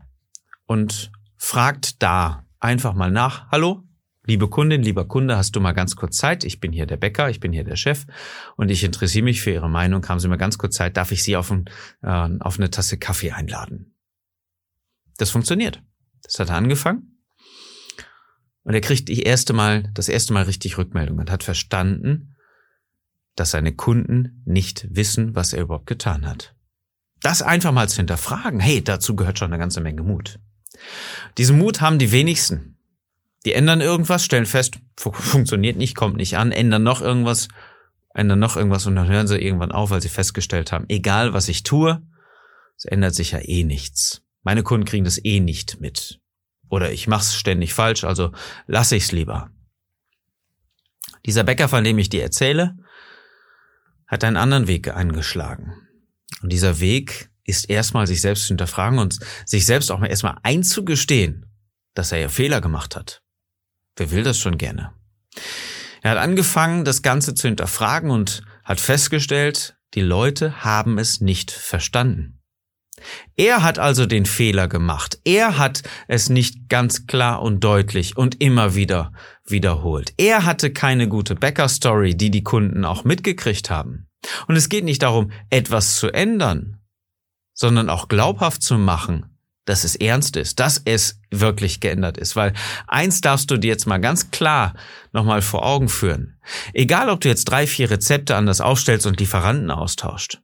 und 0.65 1.11
fragt 1.37 2.01
da 2.01 2.45
einfach 2.59 2.93
mal 2.93 3.11
nach. 3.11 3.49
Hallo, 3.51 3.83
liebe 4.25 4.49
Kundin, 4.49 4.83
lieber 4.83 5.07
Kunde, 5.07 5.37
hast 5.37 5.55
du 5.55 5.61
mal 5.61 5.71
ganz 5.73 5.95
kurz 5.95 6.17
Zeit? 6.17 6.43
Ich 6.43 6.59
bin 6.59 6.71
hier 6.71 6.85
der 6.85 6.97
Bäcker, 6.97 7.29
ich 7.29 7.39
bin 7.39 7.53
hier 7.53 7.63
der 7.63 7.75
Chef 7.75 8.05
und 8.57 8.69
ich 8.69 8.83
interessiere 8.83 9.23
mich 9.23 9.41
für 9.41 9.51
Ihre 9.51 9.69
Meinung. 9.69 10.07
Haben 10.07 10.19
Sie 10.19 10.27
mal 10.27 10.37
ganz 10.37 10.57
kurz 10.57 10.75
Zeit? 10.75 10.97
Darf 10.97 11.11
ich 11.11 11.23
Sie 11.23 11.35
auf, 11.35 11.51
ein, 11.51 11.65
äh, 12.01 12.29
auf 12.39 12.57
eine 12.57 12.69
Tasse 12.69 12.97
Kaffee 12.97 13.31
einladen? 13.31 13.95
Das 15.17 15.29
funktioniert. 15.29 15.81
Das 16.23 16.39
hat 16.39 16.49
er 16.49 16.55
angefangen. 16.55 17.23
Und 18.63 18.73
er 18.73 18.81
kriegt 18.81 19.07
die 19.07 19.23
erste 19.23 19.53
Mal, 19.53 19.89
das 19.93 20.09
erste 20.09 20.33
Mal 20.33 20.43
richtig 20.43 20.77
Rückmeldung 20.77 21.17
und 21.17 21.31
hat 21.31 21.43
verstanden, 21.43 22.35
dass 23.39 23.51
seine 23.51 23.73
Kunden 23.73 24.41
nicht 24.45 24.87
wissen, 24.91 25.35
was 25.35 25.53
er 25.53 25.63
überhaupt 25.63 25.87
getan 25.87 26.25
hat. 26.25 26.55
Das 27.21 27.41
einfach 27.41 27.71
mal 27.71 27.89
zu 27.89 27.97
hinterfragen, 27.97 28.59
hey, 28.59 28.83
dazu 28.83 29.15
gehört 29.15 29.39
schon 29.39 29.51
eine 29.51 29.59
ganze 29.59 29.81
Menge 29.81 30.03
Mut. 30.03 30.39
Diesen 31.37 31.57
Mut 31.57 31.81
haben 31.81 31.99
die 31.99 32.11
wenigsten. 32.11 32.77
Die 33.45 33.53
ändern 33.53 33.81
irgendwas, 33.81 34.25
stellen 34.25 34.45
fest, 34.45 34.79
funktioniert 34.97 35.77
nicht, 35.77 35.95
kommt 35.95 36.17
nicht 36.17 36.37
an, 36.37 36.51
ändern 36.51 36.83
noch 36.83 37.01
irgendwas, 37.01 37.47
ändern 38.13 38.39
noch 38.39 38.57
irgendwas 38.57 38.85
und 38.85 38.95
dann 38.95 39.07
hören 39.07 39.27
sie 39.27 39.37
irgendwann 39.37 39.71
auf, 39.71 39.91
weil 39.91 40.01
sie 40.01 40.09
festgestellt 40.09 40.71
haben, 40.71 40.85
egal 40.89 41.33
was 41.33 41.47
ich 41.47 41.63
tue, 41.63 42.01
es 42.77 42.85
ändert 42.85 43.15
sich 43.15 43.31
ja 43.31 43.39
eh 43.39 43.63
nichts. 43.63 44.21
Meine 44.43 44.63
Kunden 44.63 44.85
kriegen 44.85 45.05
das 45.05 45.23
eh 45.23 45.39
nicht 45.39 45.79
mit. 45.79 46.19
Oder 46.69 46.91
ich 46.91 47.07
mach's 47.07 47.35
ständig 47.35 47.73
falsch, 47.73 48.03
also 48.03 48.31
lasse 48.67 48.95
ich's 48.95 49.11
lieber. 49.11 49.51
Dieser 51.25 51.43
Bäcker, 51.43 51.67
von 51.67 51.83
dem 51.83 51.97
ich 51.97 52.09
dir 52.09 52.23
erzähle, 52.23 52.77
hat 54.09 54.23
einen 54.23 54.37
anderen 54.37 54.67
Weg 54.67 54.93
eingeschlagen. 54.93 55.73
Und 56.41 56.51
dieser 56.51 56.79
Weg 56.79 57.29
ist 57.45 57.69
erstmal 57.69 58.07
sich 58.07 58.21
selbst 58.21 58.43
zu 58.43 58.49
hinterfragen 58.49 58.99
und 58.99 59.19
sich 59.45 59.65
selbst 59.65 59.91
auch 59.91 59.99
mal 59.99 60.07
erstmal 60.07 60.37
einzugestehen, 60.43 61.45
dass 61.93 62.11
er 62.11 62.19
ja 62.19 62.29
Fehler 62.29 62.59
gemacht 62.59 62.95
hat. 62.95 63.21
Wer 63.95 64.11
will 64.11 64.23
das 64.23 64.37
schon 64.37 64.57
gerne? 64.57 64.93
Er 66.01 66.11
hat 66.11 66.17
angefangen, 66.17 66.85
das 66.85 67.01
Ganze 67.01 67.33
zu 67.33 67.47
hinterfragen 67.47 68.09
und 68.09 68.43
hat 68.63 68.79
festgestellt, 68.79 69.77
die 69.93 70.01
Leute 70.01 70.63
haben 70.63 70.97
es 70.97 71.21
nicht 71.21 71.51
verstanden. 71.51 72.38
Er 73.35 73.63
hat 73.63 73.79
also 73.79 74.05
den 74.05 74.25
Fehler 74.25 74.67
gemacht. 74.67 75.19
Er 75.23 75.57
hat 75.57 75.83
es 76.07 76.29
nicht 76.29 76.69
ganz 76.69 77.07
klar 77.07 77.41
und 77.41 77.63
deutlich 77.63 78.17
und 78.17 78.41
immer 78.41 78.75
wieder 78.75 79.11
wiederholt. 79.45 80.13
Er 80.17 80.45
hatte 80.45 80.71
keine 80.71 81.07
gute 81.07 81.35
Bäcker-Story, 81.35 82.15
die 82.15 82.31
die 82.31 82.43
Kunden 82.43 82.85
auch 82.85 83.03
mitgekriegt 83.03 83.69
haben. 83.69 84.07
Und 84.47 84.55
es 84.55 84.69
geht 84.69 84.83
nicht 84.83 85.03
darum, 85.03 85.31
etwas 85.49 85.97
zu 85.97 86.09
ändern, 86.09 86.79
sondern 87.53 87.89
auch 87.89 88.07
glaubhaft 88.07 88.61
zu 88.61 88.77
machen, 88.77 89.25
dass 89.65 89.83
es 89.83 89.95
ernst 89.95 90.35
ist, 90.35 90.59
dass 90.59 90.81
es 90.83 91.21
wirklich 91.29 91.79
geändert 91.79 92.17
ist. 92.17 92.35
Weil 92.35 92.53
eins 92.87 93.21
darfst 93.21 93.51
du 93.51 93.57
dir 93.57 93.67
jetzt 93.67 93.85
mal 93.85 93.99
ganz 93.99 94.31
klar 94.31 94.73
nochmal 95.13 95.41
vor 95.41 95.65
Augen 95.65 95.89
führen. 95.89 96.39
Egal, 96.73 97.09
ob 97.09 97.21
du 97.21 97.27
jetzt 97.27 97.45
drei, 97.45 97.67
vier 97.67 97.91
Rezepte 97.91 98.35
anders 98.35 98.61
aufstellst 98.61 99.05
und 99.05 99.19
Lieferanten 99.19 99.71
austauscht. 99.71 100.41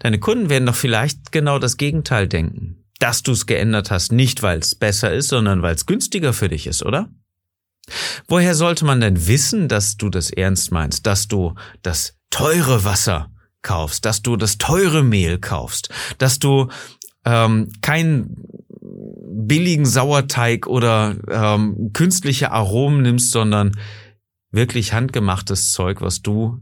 Deine 0.00 0.18
Kunden 0.18 0.48
werden 0.48 0.66
doch 0.66 0.74
vielleicht 0.74 1.30
genau 1.30 1.58
das 1.58 1.76
Gegenteil 1.76 2.26
denken. 2.26 2.84
Dass 2.98 3.22
du 3.22 3.32
es 3.32 3.46
geändert 3.46 3.90
hast, 3.90 4.12
nicht 4.12 4.42
weil 4.42 4.58
es 4.58 4.74
besser 4.74 5.12
ist, 5.12 5.28
sondern 5.28 5.62
weil 5.62 5.74
es 5.74 5.86
günstiger 5.86 6.32
für 6.32 6.48
dich 6.48 6.66
ist, 6.66 6.84
oder? 6.84 7.08
Woher 8.28 8.54
sollte 8.54 8.84
man 8.84 9.00
denn 9.00 9.26
wissen, 9.26 9.68
dass 9.68 9.96
du 9.96 10.10
das 10.10 10.30
ernst 10.30 10.72
meinst, 10.72 11.06
dass 11.06 11.28
du 11.28 11.54
das 11.82 12.18
teure 12.30 12.84
Wasser 12.84 13.30
kaufst, 13.62 14.04
dass 14.04 14.22
du 14.22 14.36
das 14.36 14.58
teure 14.58 15.02
Mehl 15.02 15.38
kaufst, 15.38 15.90
dass 16.18 16.38
du 16.38 16.68
ähm, 17.24 17.70
keinen 17.82 18.36
billigen 18.80 19.86
Sauerteig 19.86 20.66
oder 20.66 21.16
ähm, 21.28 21.90
künstliche 21.92 22.52
Aromen 22.52 23.02
nimmst, 23.02 23.32
sondern 23.32 23.72
wirklich 24.50 24.92
handgemachtes 24.92 25.72
Zeug, 25.72 26.00
was 26.00 26.22
du 26.22 26.60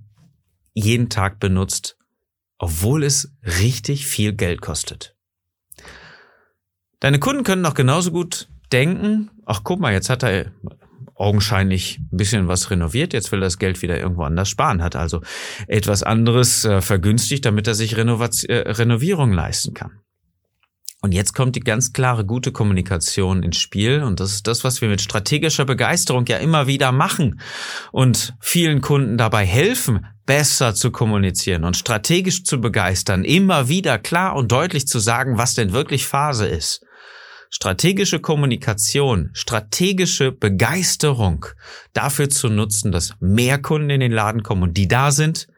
jeden 0.74 1.08
Tag 1.08 1.40
benutzt, 1.40 1.97
obwohl 2.58 3.04
es 3.04 3.32
richtig 3.42 4.06
viel 4.06 4.32
Geld 4.32 4.60
kostet. 4.60 5.16
Deine 7.00 7.20
Kunden 7.20 7.44
können 7.44 7.64
auch 7.64 7.74
genauso 7.74 8.10
gut 8.10 8.48
denken, 8.72 9.30
ach 9.46 9.62
guck 9.62 9.80
mal, 9.80 9.92
jetzt 9.92 10.10
hat 10.10 10.24
er 10.24 10.52
augenscheinlich 11.14 11.98
ein 12.12 12.16
bisschen 12.16 12.48
was 12.48 12.70
renoviert, 12.70 13.12
jetzt 13.12 13.32
will 13.32 13.40
er 13.40 13.46
das 13.46 13.58
Geld 13.58 13.82
wieder 13.82 13.98
irgendwo 13.98 14.22
anders 14.22 14.48
sparen, 14.48 14.82
hat 14.82 14.94
also 14.94 15.20
etwas 15.66 16.02
anderes 16.02 16.64
äh, 16.64 16.80
vergünstigt, 16.80 17.44
damit 17.44 17.66
er 17.66 17.74
sich 17.74 17.96
Renovat 17.96 18.44
äh, 18.44 18.70
Renovierung 18.70 19.32
leisten 19.32 19.74
kann. 19.74 20.00
Und 21.00 21.12
jetzt 21.12 21.32
kommt 21.32 21.54
die 21.54 21.60
ganz 21.60 21.92
klare 21.92 22.24
gute 22.24 22.50
Kommunikation 22.50 23.44
ins 23.44 23.58
Spiel 23.58 24.02
und 24.02 24.18
das 24.18 24.32
ist 24.32 24.46
das, 24.48 24.64
was 24.64 24.80
wir 24.80 24.88
mit 24.88 25.00
strategischer 25.00 25.64
Begeisterung 25.64 26.26
ja 26.26 26.38
immer 26.38 26.66
wieder 26.66 26.90
machen 26.90 27.40
und 27.92 28.34
vielen 28.40 28.80
Kunden 28.80 29.16
dabei 29.16 29.46
helfen, 29.46 30.06
besser 30.28 30.74
zu 30.74 30.90
kommunizieren 30.90 31.64
und 31.64 31.74
strategisch 31.74 32.44
zu 32.44 32.60
begeistern, 32.60 33.24
immer 33.24 33.70
wieder 33.70 33.98
klar 33.98 34.36
und 34.36 34.52
deutlich 34.52 34.86
zu 34.86 34.98
sagen, 34.98 35.38
was 35.38 35.54
denn 35.54 35.72
wirklich 35.72 36.06
Phase 36.06 36.46
ist. 36.46 36.84
Strategische 37.48 38.20
Kommunikation, 38.20 39.30
strategische 39.32 40.30
Begeisterung 40.30 41.46
dafür 41.94 42.28
zu 42.28 42.50
nutzen, 42.50 42.92
dass 42.92 43.14
mehr 43.20 43.56
Kunden 43.56 43.88
in 43.88 44.00
den 44.00 44.12
Laden 44.12 44.42
kommen 44.42 44.64
und 44.64 44.76
die 44.76 44.86
da 44.86 45.12
sind, 45.12 45.48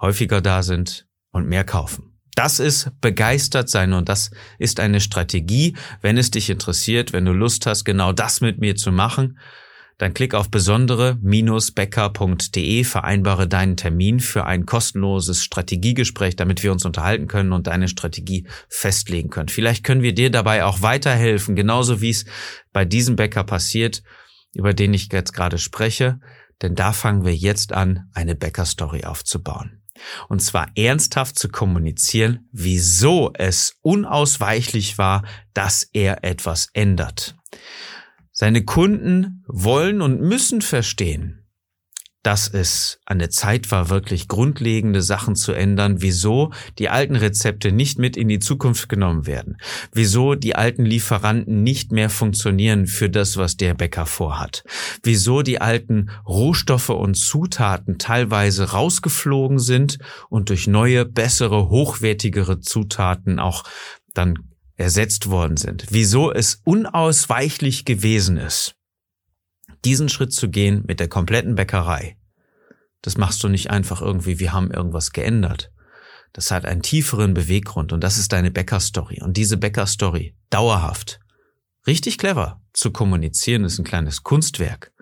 häufiger 0.00 0.40
da 0.40 0.62
sind 0.62 1.06
und 1.30 1.46
mehr 1.46 1.64
kaufen. 1.64 2.18
Das 2.34 2.60
ist 2.60 2.90
begeistert 3.02 3.68
sein 3.68 3.92
und 3.92 4.08
das 4.08 4.30
ist 4.58 4.80
eine 4.80 5.02
Strategie. 5.02 5.76
Wenn 6.00 6.16
es 6.16 6.30
dich 6.30 6.48
interessiert, 6.48 7.12
wenn 7.12 7.26
du 7.26 7.32
Lust 7.32 7.66
hast, 7.66 7.84
genau 7.84 8.14
das 8.14 8.40
mit 8.40 8.58
mir 8.58 8.74
zu 8.74 8.90
machen, 8.90 9.36
dann 10.02 10.12
klick 10.14 10.34
auf 10.34 10.50
besondere-becker.de, 10.50 12.82
vereinbare 12.82 13.46
deinen 13.46 13.76
Termin 13.76 14.18
für 14.18 14.46
ein 14.46 14.66
kostenloses 14.66 15.44
Strategiegespräch, 15.44 16.34
damit 16.34 16.64
wir 16.64 16.72
uns 16.72 16.84
unterhalten 16.84 17.28
können 17.28 17.52
und 17.52 17.68
deine 17.68 17.86
Strategie 17.86 18.48
festlegen 18.68 19.30
können. 19.30 19.48
Vielleicht 19.48 19.84
können 19.84 20.02
wir 20.02 20.12
dir 20.12 20.30
dabei 20.30 20.64
auch 20.64 20.82
weiterhelfen, 20.82 21.54
genauso 21.54 22.00
wie 22.00 22.10
es 22.10 22.24
bei 22.72 22.84
diesem 22.84 23.14
Bäcker 23.14 23.44
passiert, 23.44 24.02
über 24.52 24.74
den 24.74 24.92
ich 24.92 25.06
jetzt 25.12 25.34
gerade 25.34 25.58
spreche, 25.58 26.18
denn 26.62 26.74
da 26.74 26.92
fangen 26.92 27.24
wir 27.24 27.36
jetzt 27.36 27.72
an, 27.72 28.10
eine 28.12 28.34
Bäcker-Story 28.34 29.04
aufzubauen. 29.04 29.84
Und 30.28 30.42
zwar 30.42 30.66
ernsthaft 30.74 31.38
zu 31.38 31.48
kommunizieren, 31.48 32.48
wieso 32.50 33.30
es 33.34 33.76
unausweichlich 33.82 34.98
war, 34.98 35.22
dass 35.54 35.88
er 35.92 36.24
etwas 36.24 36.70
ändert. 36.72 37.36
Seine 38.32 38.64
Kunden 38.64 39.44
wollen 39.46 40.00
und 40.00 40.20
müssen 40.20 40.62
verstehen, 40.62 41.42
dass 42.22 42.48
es 42.48 43.00
an 43.04 43.18
der 43.18 43.30
Zeit 43.30 43.70
war, 43.70 43.90
wirklich 43.90 44.28
grundlegende 44.28 45.02
Sachen 45.02 45.34
zu 45.34 45.52
ändern, 45.52 46.00
wieso 46.02 46.52
die 46.78 46.88
alten 46.88 47.16
Rezepte 47.16 47.72
nicht 47.72 47.98
mit 47.98 48.16
in 48.16 48.28
die 48.28 48.38
Zukunft 48.38 48.88
genommen 48.88 49.26
werden, 49.26 49.56
wieso 49.92 50.34
die 50.34 50.54
alten 50.54 50.84
Lieferanten 50.84 51.62
nicht 51.62 51.90
mehr 51.90 52.10
funktionieren 52.10 52.86
für 52.86 53.10
das, 53.10 53.36
was 53.36 53.56
der 53.56 53.74
Bäcker 53.74 54.06
vorhat, 54.06 54.64
wieso 55.02 55.42
die 55.42 55.60
alten 55.60 56.10
Rohstoffe 56.26 56.90
und 56.90 57.16
Zutaten 57.16 57.98
teilweise 57.98 58.70
rausgeflogen 58.70 59.58
sind 59.58 59.98
und 60.28 60.48
durch 60.48 60.66
neue, 60.66 61.04
bessere, 61.04 61.70
hochwertigere 61.70 62.60
Zutaten 62.60 63.40
auch 63.40 63.64
dann 64.14 64.51
ersetzt 64.76 65.28
worden 65.28 65.56
sind, 65.56 65.86
wieso 65.90 66.32
es 66.32 66.60
unausweichlich 66.64 67.84
gewesen 67.84 68.36
ist, 68.36 68.74
diesen 69.84 70.08
Schritt 70.08 70.32
zu 70.32 70.48
gehen 70.48 70.84
mit 70.86 71.00
der 71.00 71.08
kompletten 71.08 71.54
Bäckerei, 71.54 72.16
das 73.02 73.18
machst 73.18 73.42
du 73.42 73.48
nicht 73.48 73.70
einfach 73.70 74.00
irgendwie, 74.00 74.38
wir 74.38 74.52
haben 74.52 74.70
irgendwas 74.70 75.12
geändert. 75.12 75.72
Das 76.32 76.50
hat 76.50 76.64
einen 76.64 76.82
tieferen 76.82 77.34
Beweggrund 77.34 77.92
und 77.92 78.02
das 78.02 78.16
ist 78.16 78.32
deine 78.32 78.50
Bäckerstory. 78.50 79.20
Und 79.20 79.36
diese 79.36 79.58
Bäckerstory 79.58 80.34
dauerhaft, 80.48 81.20
richtig 81.86 82.16
clever 82.16 82.62
zu 82.72 82.90
kommunizieren, 82.90 83.64
ist 83.64 83.78
ein 83.78 83.84
kleines 83.84 84.22
Kunstwerk. 84.22 84.92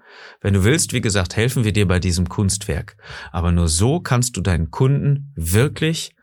Wenn 0.41 0.55
du 0.55 0.65
willst, 0.65 0.93
wie 0.93 1.01
gesagt, 1.01 1.37
helfen 1.37 1.63
wir 1.63 1.73
dir 1.73 1.87
bei 1.87 2.01
diesem 2.01 2.29
Kunstwerk. 2.29 2.97
Aber 3.31 3.53
nur 3.53 3.69
so 3.69 4.01
kannst 4.01 4.37
du 4.37 4.41
deinen 4.41 4.71
Kunden 4.71 5.33
wirklich 5.37 6.17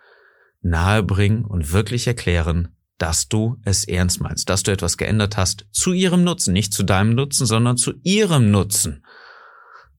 nahebringen 0.61 1.45
und 1.45 1.71
wirklich 1.71 2.07
erklären, 2.07 2.75
dass 2.97 3.27
du 3.27 3.57
es 3.63 3.85
ernst 3.85 4.21
meinst, 4.21 4.49
dass 4.49 4.63
du 4.63 4.71
etwas 4.71 4.97
geändert 4.97 5.37
hast 5.37 5.65
zu 5.71 5.93
ihrem 5.93 6.23
Nutzen, 6.23 6.53
nicht 6.53 6.73
zu 6.73 6.83
deinem 6.83 7.15
Nutzen, 7.15 7.45
sondern 7.45 7.77
zu 7.77 7.93
ihrem 8.03 8.51
Nutzen, 8.51 9.05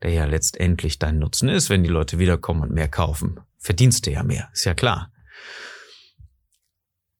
der 0.02 0.12
ja 0.12 0.24
letztendlich 0.24 0.98
dein 0.98 1.18
Nutzen 1.18 1.48
ist, 1.48 1.70
wenn 1.70 1.84
die 1.84 1.90
Leute 1.90 2.18
wiederkommen 2.18 2.62
und 2.62 2.72
mehr 2.72 2.88
kaufen. 2.88 3.40
Verdienst 3.58 4.06
du 4.06 4.10
ja 4.10 4.22
mehr, 4.22 4.48
ist 4.52 4.64
ja 4.64 4.74
klar. 4.74 5.12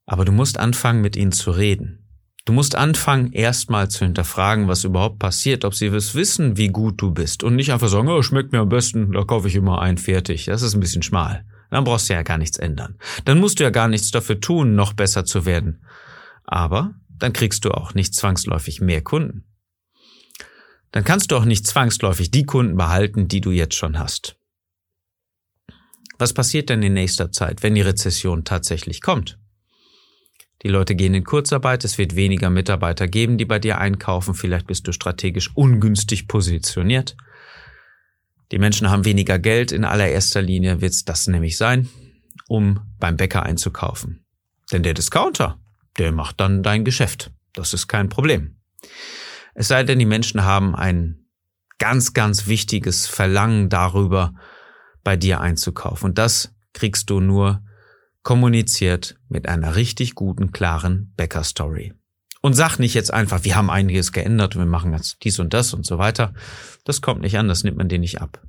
Aber 0.06 0.25
du 0.25 0.32
musst 0.32 0.58
anfangen, 0.58 1.02
mit 1.02 1.16
ihnen 1.16 1.32
zu 1.32 1.50
reden. 1.50 2.04
Du 2.44 2.54
musst 2.54 2.76
anfangen, 2.76 3.32
erstmal 3.32 3.90
zu 3.90 4.06
hinterfragen, 4.06 4.68
was 4.68 4.85
überhaupt 4.85 5.18
passiert, 5.18 5.66
ob 5.66 5.75
sie 5.75 5.88
es 5.88 6.14
wissen, 6.14 6.56
wie 6.56 6.68
gut 6.68 7.00
du 7.02 7.11
bist 7.11 7.42
und 7.42 7.56
nicht 7.56 7.73
einfach 7.73 7.88
sagen, 7.88 8.08
oh, 8.08 8.23
schmeckt 8.23 8.52
mir 8.52 8.61
am 8.61 8.70
besten, 8.70 9.12
da 9.12 9.23
kaufe 9.25 9.49
ich 9.49 9.54
immer 9.54 9.82
ein, 9.82 9.99
fertig. 9.99 10.47
Das 10.47 10.62
ist 10.62 10.73
ein 10.75 10.80
bisschen 10.80 11.02
schmal. 11.02 11.44
Dann 11.71 11.85
brauchst 11.85 12.09
du 12.09 12.15
ja 12.15 12.23
gar 12.23 12.39
nichts 12.39 12.59
ändern. 12.59 12.99
Dann 13.25 13.41
musst 13.41 13.61
du 13.61 13.65
ja 13.65 13.71
gar 13.71 13.89
nichts 13.89 14.11
dafür 14.11 14.41
tun, 14.41 14.75
noch 14.75 14.93
besser 14.93 15.25
zu 15.25 15.45
werden. 15.45 15.85
Aber 16.45 16.95
dann 17.19 17.33
kriegst 17.33 17.65
du 17.65 17.71
auch 17.71 17.95
nicht 17.95 18.15
zwangsläufig 18.15 18.81
mehr 18.81 19.03
Kunden. 19.03 19.45
Dann 20.93 21.05
kannst 21.05 21.31
du 21.31 21.37
auch 21.37 21.45
nicht 21.45 21.67
zwangsläufig 21.67 22.31
die 22.31 22.45
Kunden 22.45 22.77
behalten, 22.77 23.29
die 23.29 23.41
du 23.41 23.51
jetzt 23.51 23.75
schon 23.75 23.99
hast. 23.99 24.37
Was 26.19 26.33
passiert 26.33 26.71
denn 26.71 26.83
in 26.83 26.95
nächster 26.95 27.31
Zeit, 27.31 27.63
wenn 27.63 27.75
die 27.75 27.83
Rezession 27.83 28.45
tatsächlich 28.45 29.03
kommt? 29.03 29.39
Die 30.63 30.69
Leute 30.69 30.97
gehen 30.97 31.15
in 31.15 31.23
Kurzarbeit, 31.23 31.85
es 31.85 31.99
wird 31.99 32.17
weniger 32.17 32.51
Mitarbeiter 32.51 33.07
geben, 33.07 33.39
die 33.39 33.45
bei 33.45 33.61
dir 33.61 33.79
einkaufen, 33.79 34.35
vielleicht 34.35 34.67
bist 34.67 34.89
du 34.89 34.93
strategisch 34.93 35.51
ungünstig 35.55 36.27
positioniert. 36.27 37.17
Die 38.50 38.59
Menschen 38.59 38.90
haben 38.90 39.05
weniger 39.05 39.38
Geld, 39.38 39.73
in 39.73 39.85
allererster 39.85 40.40
Linie 40.40 40.81
wird 40.81 40.93
es 40.93 41.05
das 41.05 41.26
nämlich 41.26 41.57
sein, 41.57 41.88
um 42.49 42.81
beim 42.99 43.17
Bäcker 43.17 43.43
einzukaufen. 43.43 44.25
Denn 44.73 44.83
der 44.83 44.95
Discounter, 44.95 45.61
der 45.99 46.12
macht 46.12 46.40
dann 46.40 46.62
dein 46.62 46.85
Geschäft. 46.85 47.31
Das 47.52 47.75
ist 47.75 47.88
kein 47.88 48.09
Problem. 48.09 48.57
Es 49.55 49.69
sei 49.69 49.83
denn, 49.83 49.99
die 49.99 50.07
Menschen 50.07 50.45
haben 50.45 50.75
ein 50.75 51.26
ganz, 51.78 52.14
ganz 52.14 52.47
wichtiges 52.47 53.07
Verlangen 53.07 53.69
darüber, 53.69 54.35
bei 55.05 55.17
dir 55.17 55.40
einzukaufen. 55.40 56.11
Und 56.11 56.19
das 56.19 56.55
kriegst 56.73 57.11
du 57.11 57.21
nur 57.21 57.62
kommuniziert 58.23 59.17
mit 59.28 59.49
einer 59.49 59.76
richtig 59.76 60.14
guten, 60.14 60.52
klaren 60.52 61.12
Bäcker-Story. 61.17 61.95
Und 62.40 62.54
sag 62.54 62.78
nicht 62.78 62.95
jetzt 62.95 63.12
einfach, 63.12 63.45
wir 63.45 63.57
haben 63.57 63.71
einiges 63.71 64.12
geändert 64.12 64.54
und 64.54 64.62
wir 64.62 64.66
machen 64.66 64.92
jetzt 64.92 65.18
dies 65.25 65.38
und 65.38 65.54
das 65.54 65.75
und 65.75 65.85
so 65.85 65.99
weiter. 65.99 66.35
Das 66.85 67.00
kommt 67.00 67.21
nicht 67.21 67.37
an, 67.38 67.49
das 67.49 67.64
nimmt 67.64 67.76
man 67.76 67.88
dir 67.88 67.99
nicht 67.99 68.21
ab. 68.21 68.40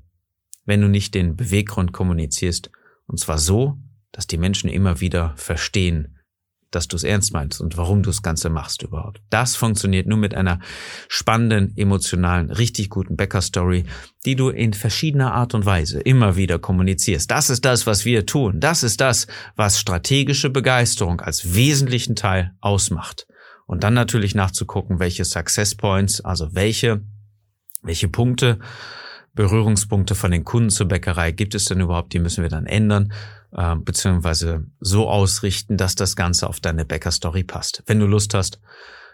Wenn 0.65 0.81
du 0.81 0.87
nicht 0.87 1.15
den 1.15 1.35
Beweggrund 1.35 1.91
kommunizierst, 1.93 2.69
und 3.07 3.19
zwar 3.19 3.39
so, 3.39 3.77
dass 4.11 4.27
die 4.27 4.37
Menschen 4.37 4.69
immer 4.69 4.99
wieder 4.99 5.33
verstehen, 5.35 6.19
dass 6.71 6.87
du 6.87 6.95
es 6.95 7.03
ernst 7.03 7.33
meinst 7.33 7.61
und 7.61 7.77
warum 7.77 8.03
du 8.03 8.09
das 8.09 8.21
Ganze 8.21 8.49
machst 8.49 8.83
überhaupt. 8.83 9.21
Das 9.29 9.55
funktioniert 9.55 10.07
nur 10.07 10.17
mit 10.17 10.35
einer 10.35 10.59
spannenden, 11.07 11.75
emotionalen, 11.75 12.51
richtig 12.51 12.89
guten 12.89 13.15
Bäcker-Story, 13.15 13.85
die 14.25 14.35
du 14.35 14.49
in 14.49 14.73
verschiedener 14.73 15.33
Art 15.33 15.55
und 15.55 15.65
Weise 15.65 15.99
immer 15.99 16.35
wieder 16.35 16.59
kommunizierst. 16.59 17.31
Das 17.31 17.49
ist 17.49 17.65
das, 17.65 17.87
was 17.87 18.05
wir 18.05 18.25
tun. 18.25 18.59
Das 18.59 18.83
ist 18.83 19.01
das, 19.01 19.27
was 19.55 19.79
strategische 19.79 20.49
Begeisterung 20.49 21.21
als 21.21 21.55
wesentlichen 21.55 22.15
Teil 22.15 22.53
ausmacht. 22.61 23.25
Und 23.69 23.83
dann 23.83 23.93
natürlich 23.93 24.33
nachzugucken, 24.33 24.97
welche 24.97 25.23
Success 25.23 25.75
Points, 25.75 26.21
also 26.21 26.55
welche, 26.55 27.03
welche 27.83 28.07
Punkte, 28.07 28.57
Berührungspunkte 29.35 30.15
von 30.15 30.31
den 30.31 30.43
Kunden 30.43 30.71
zur 30.71 30.87
Bäckerei 30.87 31.31
gibt 31.31 31.53
es 31.53 31.65
denn 31.65 31.79
überhaupt, 31.79 32.11
die 32.13 32.17
müssen 32.17 32.41
wir 32.41 32.49
dann 32.49 32.65
ändern, 32.65 33.13
äh, 33.51 33.75
beziehungsweise 33.75 34.65
so 34.79 35.07
ausrichten, 35.07 35.77
dass 35.77 35.93
das 35.93 36.15
Ganze 36.15 36.49
auf 36.49 36.59
deine 36.59 36.83
Bäckerstory 36.83 37.43
passt. 37.43 37.83
Wenn 37.85 37.99
du 37.99 38.07
Lust 38.07 38.33
hast, 38.33 38.59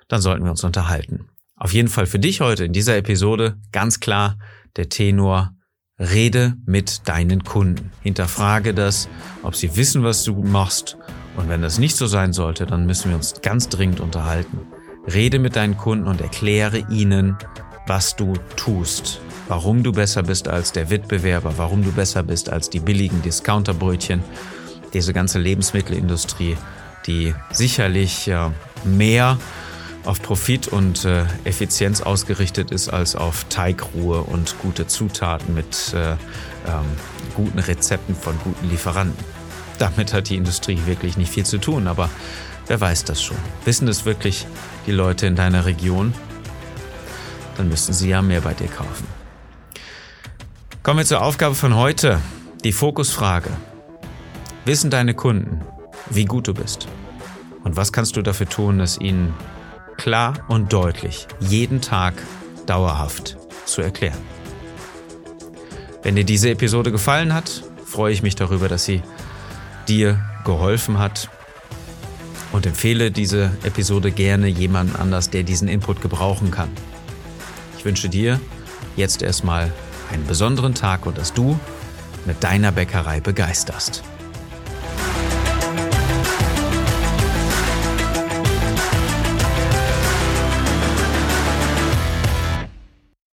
dann 0.07 0.21
sollten 0.21 0.45
wir 0.45 0.51
uns 0.51 0.63
unterhalten. 0.63 1.27
Auf 1.57 1.73
jeden 1.73 1.89
Fall 1.89 2.05
für 2.05 2.19
dich 2.19 2.39
heute 2.39 2.63
in 2.63 2.71
dieser 2.71 2.95
Episode 2.95 3.57
ganz 3.73 3.99
klar 3.99 4.39
der 4.77 4.87
Tenor, 4.87 5.53
rede 5.99 6.55
mit 6.65 7.09
deinen 7.09 7.43
Kunden. 7.43 7.91
Hinterfrage 8.03 8.73
das, 8.73 9.09
ob 9.43 9.57
sie 9.57 9.75
wissen, 9.75 10.01
was 10.03 10.23
du 10.23 10.41
machst 10.43 10.97
und 11.37 11.49
wenn 11.49 11.61
das 11.61 11.77
nicht 11.79 11.95
so 11.95 12.07
sein 12.07 12.33
sollte, 12.33 12.65
dann 12.65 12.85
müssen 12.85 13.09
wir 13.09 13.15
uns 13.15 13.41
ganz 13.41 13.69
dringend 13.69 13.99
unterhalten. 13.99 14.59
Rede 15.11 15.39
mit 15.39 15.55
deinen 15.55 15.77
Kunden 15.77 16.07
und 16.07 16.21
erkläre 16.21 16.85
ihnen, 16.89 17.37
was 17.87 18.15
du 18.15 18.33
tust. 18.55 19.21
warum 19.47 19.83
du 19.83 19.91
besser 19.91 20.23
bist 20.23 20.47
als 20.47 20.71
der 20.71 20.89
Wettbewerber, 20.89 21.53
warum 21.57 21.83
du 21.83 21.91
besser 21.91 22.23
bist 22.23 22.49
als 22.49 22.71
die 22.71 22.79
billigen 22.79 23.21
Discounterbrötchen, 23.21 24.23
diese 24.93 25.13
ganze 25.13 25.37
Lebensmittelindustrie, 25.37 26.57
die 27.05 27.35
sicherlich 27.51 28.27
äh, 28.27 28.49
mehr 28.83 29.37
auf 30.03 30.21
Profit 30.21 30.67
und 30.67 31.05
äh, 31.05 31.25
Effizienz 31.43 32.01
ausgerichtet 32.01 32.71
ist 32.71 32.89
als 32.89 33.15
auf 33.15 33.45
Teigruhe 33.49 34.21
und 34.21 34.57
gute 34.59 34.87
Zutaten 34.87 35.53
mit 35.53 35.93
äh, 35.93 36.11
ähm, 36.11 36.17
guten 37.35 37.59
Rezepten 37.59 38.15
von 38.15 38.35
guten 38.43 38.69
Lieferanten. 38.69 39.23
Damit 39.77 40.13
hat 40.13 40.29
die 40.29 40.35
Industrie 40.35 40.79
wirklich 40.85 41.17
nicht 41.17 41.31
viel 41.31 41.45
zu 41.45 41.57
tun, 41.57 41.87
aber 41.87 42.09
wer 42.67 42.79
weiß 42.79 43.03
das 43.03 43.21
schon? 43.21 43.37
Wissen 43.65 43.87
es 43.87 44.05
wirklich 44.05 44.47
die 44.87 44.91
Leute 44.91 45.27
in 45.27 45.35
deiner 45.35 45.65
Region? 45.65 46.13
Dann 47.57 47.69
müssten 47.69 47.93
sie 47.93 48.09
ja 48.09 48.21
mehr 48.21 48.41
bei 48.41 48.53
dir 48.53 48.67
kaufen. 48.67 49.07
Kommen 50.83 50.99
wir 50.99 51.05
zur 51.05 51.21
Aufgabe 51.21 51.55
von 51.55 51.75
heute, 51.75 52.19
die 52.63 52.71
Fokusfrage. 52.71 53.49
Wissen 54.65 54.89
deine 54.89 55.13
Kunden, 55.13 55.61
wie 56.09 56.25
gut 56.25 56.47
du 56.47 56.53
bist? 56.53 56.87
Und 57.63 57.75
was 57.75 57.91
kannst 57.91 58.15
du 58.15 58.21
dafür 58.21 58.47
tun, 58.47 58.79
es 58.79 58.99
ihnen 58.99 59.33
klar 59.97 60.35
und 60.47 60.71
deutlich 60.71 61.27
jeden 61.39 61.81
Tag 61.81 62.13
dauerhaft 62.67 63.37
zu 63.65 63.81
erklären? 63.81 64.21
Wenn 66.03 66.15
dir 66.15 66.23
diese 66.23 66.51
Episode 66.51 66.91
gefallen 66.91 67.33
hat, 67.33 67.63
freue 67.83 68.13
ich 68.13 68.21
mich 68.21 68.35
darüber, 68.35 68.67
dass 68.67 68.85
sie 68.85 69.01
dir 69.85 70.19
geholfen 70.43 70.99
hat 70.99 71.29
und 72.51 72.65
empfehle 72.65 73.11
diese 73.11 73.51
Episode 73.63 74.11
gerne 74.11 74.47
jemandem 74.47 74.95
anders, 74.95 75.29
der 75.29 75.43
diesen 75.43 75.67
Input 75.67 76.01
gebrauchen 76.01 76.51
kann. 76.51 76.69
Ich 77.77 77.85
wünsche 77.85 78.09
dir 78.09 78.39
jetzt 78.95 79.21
erstmal 79.21 79.71
einen 80.11 80.25
besonderen 80.25 80.73
Tag 80.73 81.05
und 81.05 81.17
dass 81.17 81.33
du 81.33 81.59
mit 82.25 82.43
deiner 82.43 82.71
Bäckerei 82.71 83.19
begeisterst. 83.19 84.03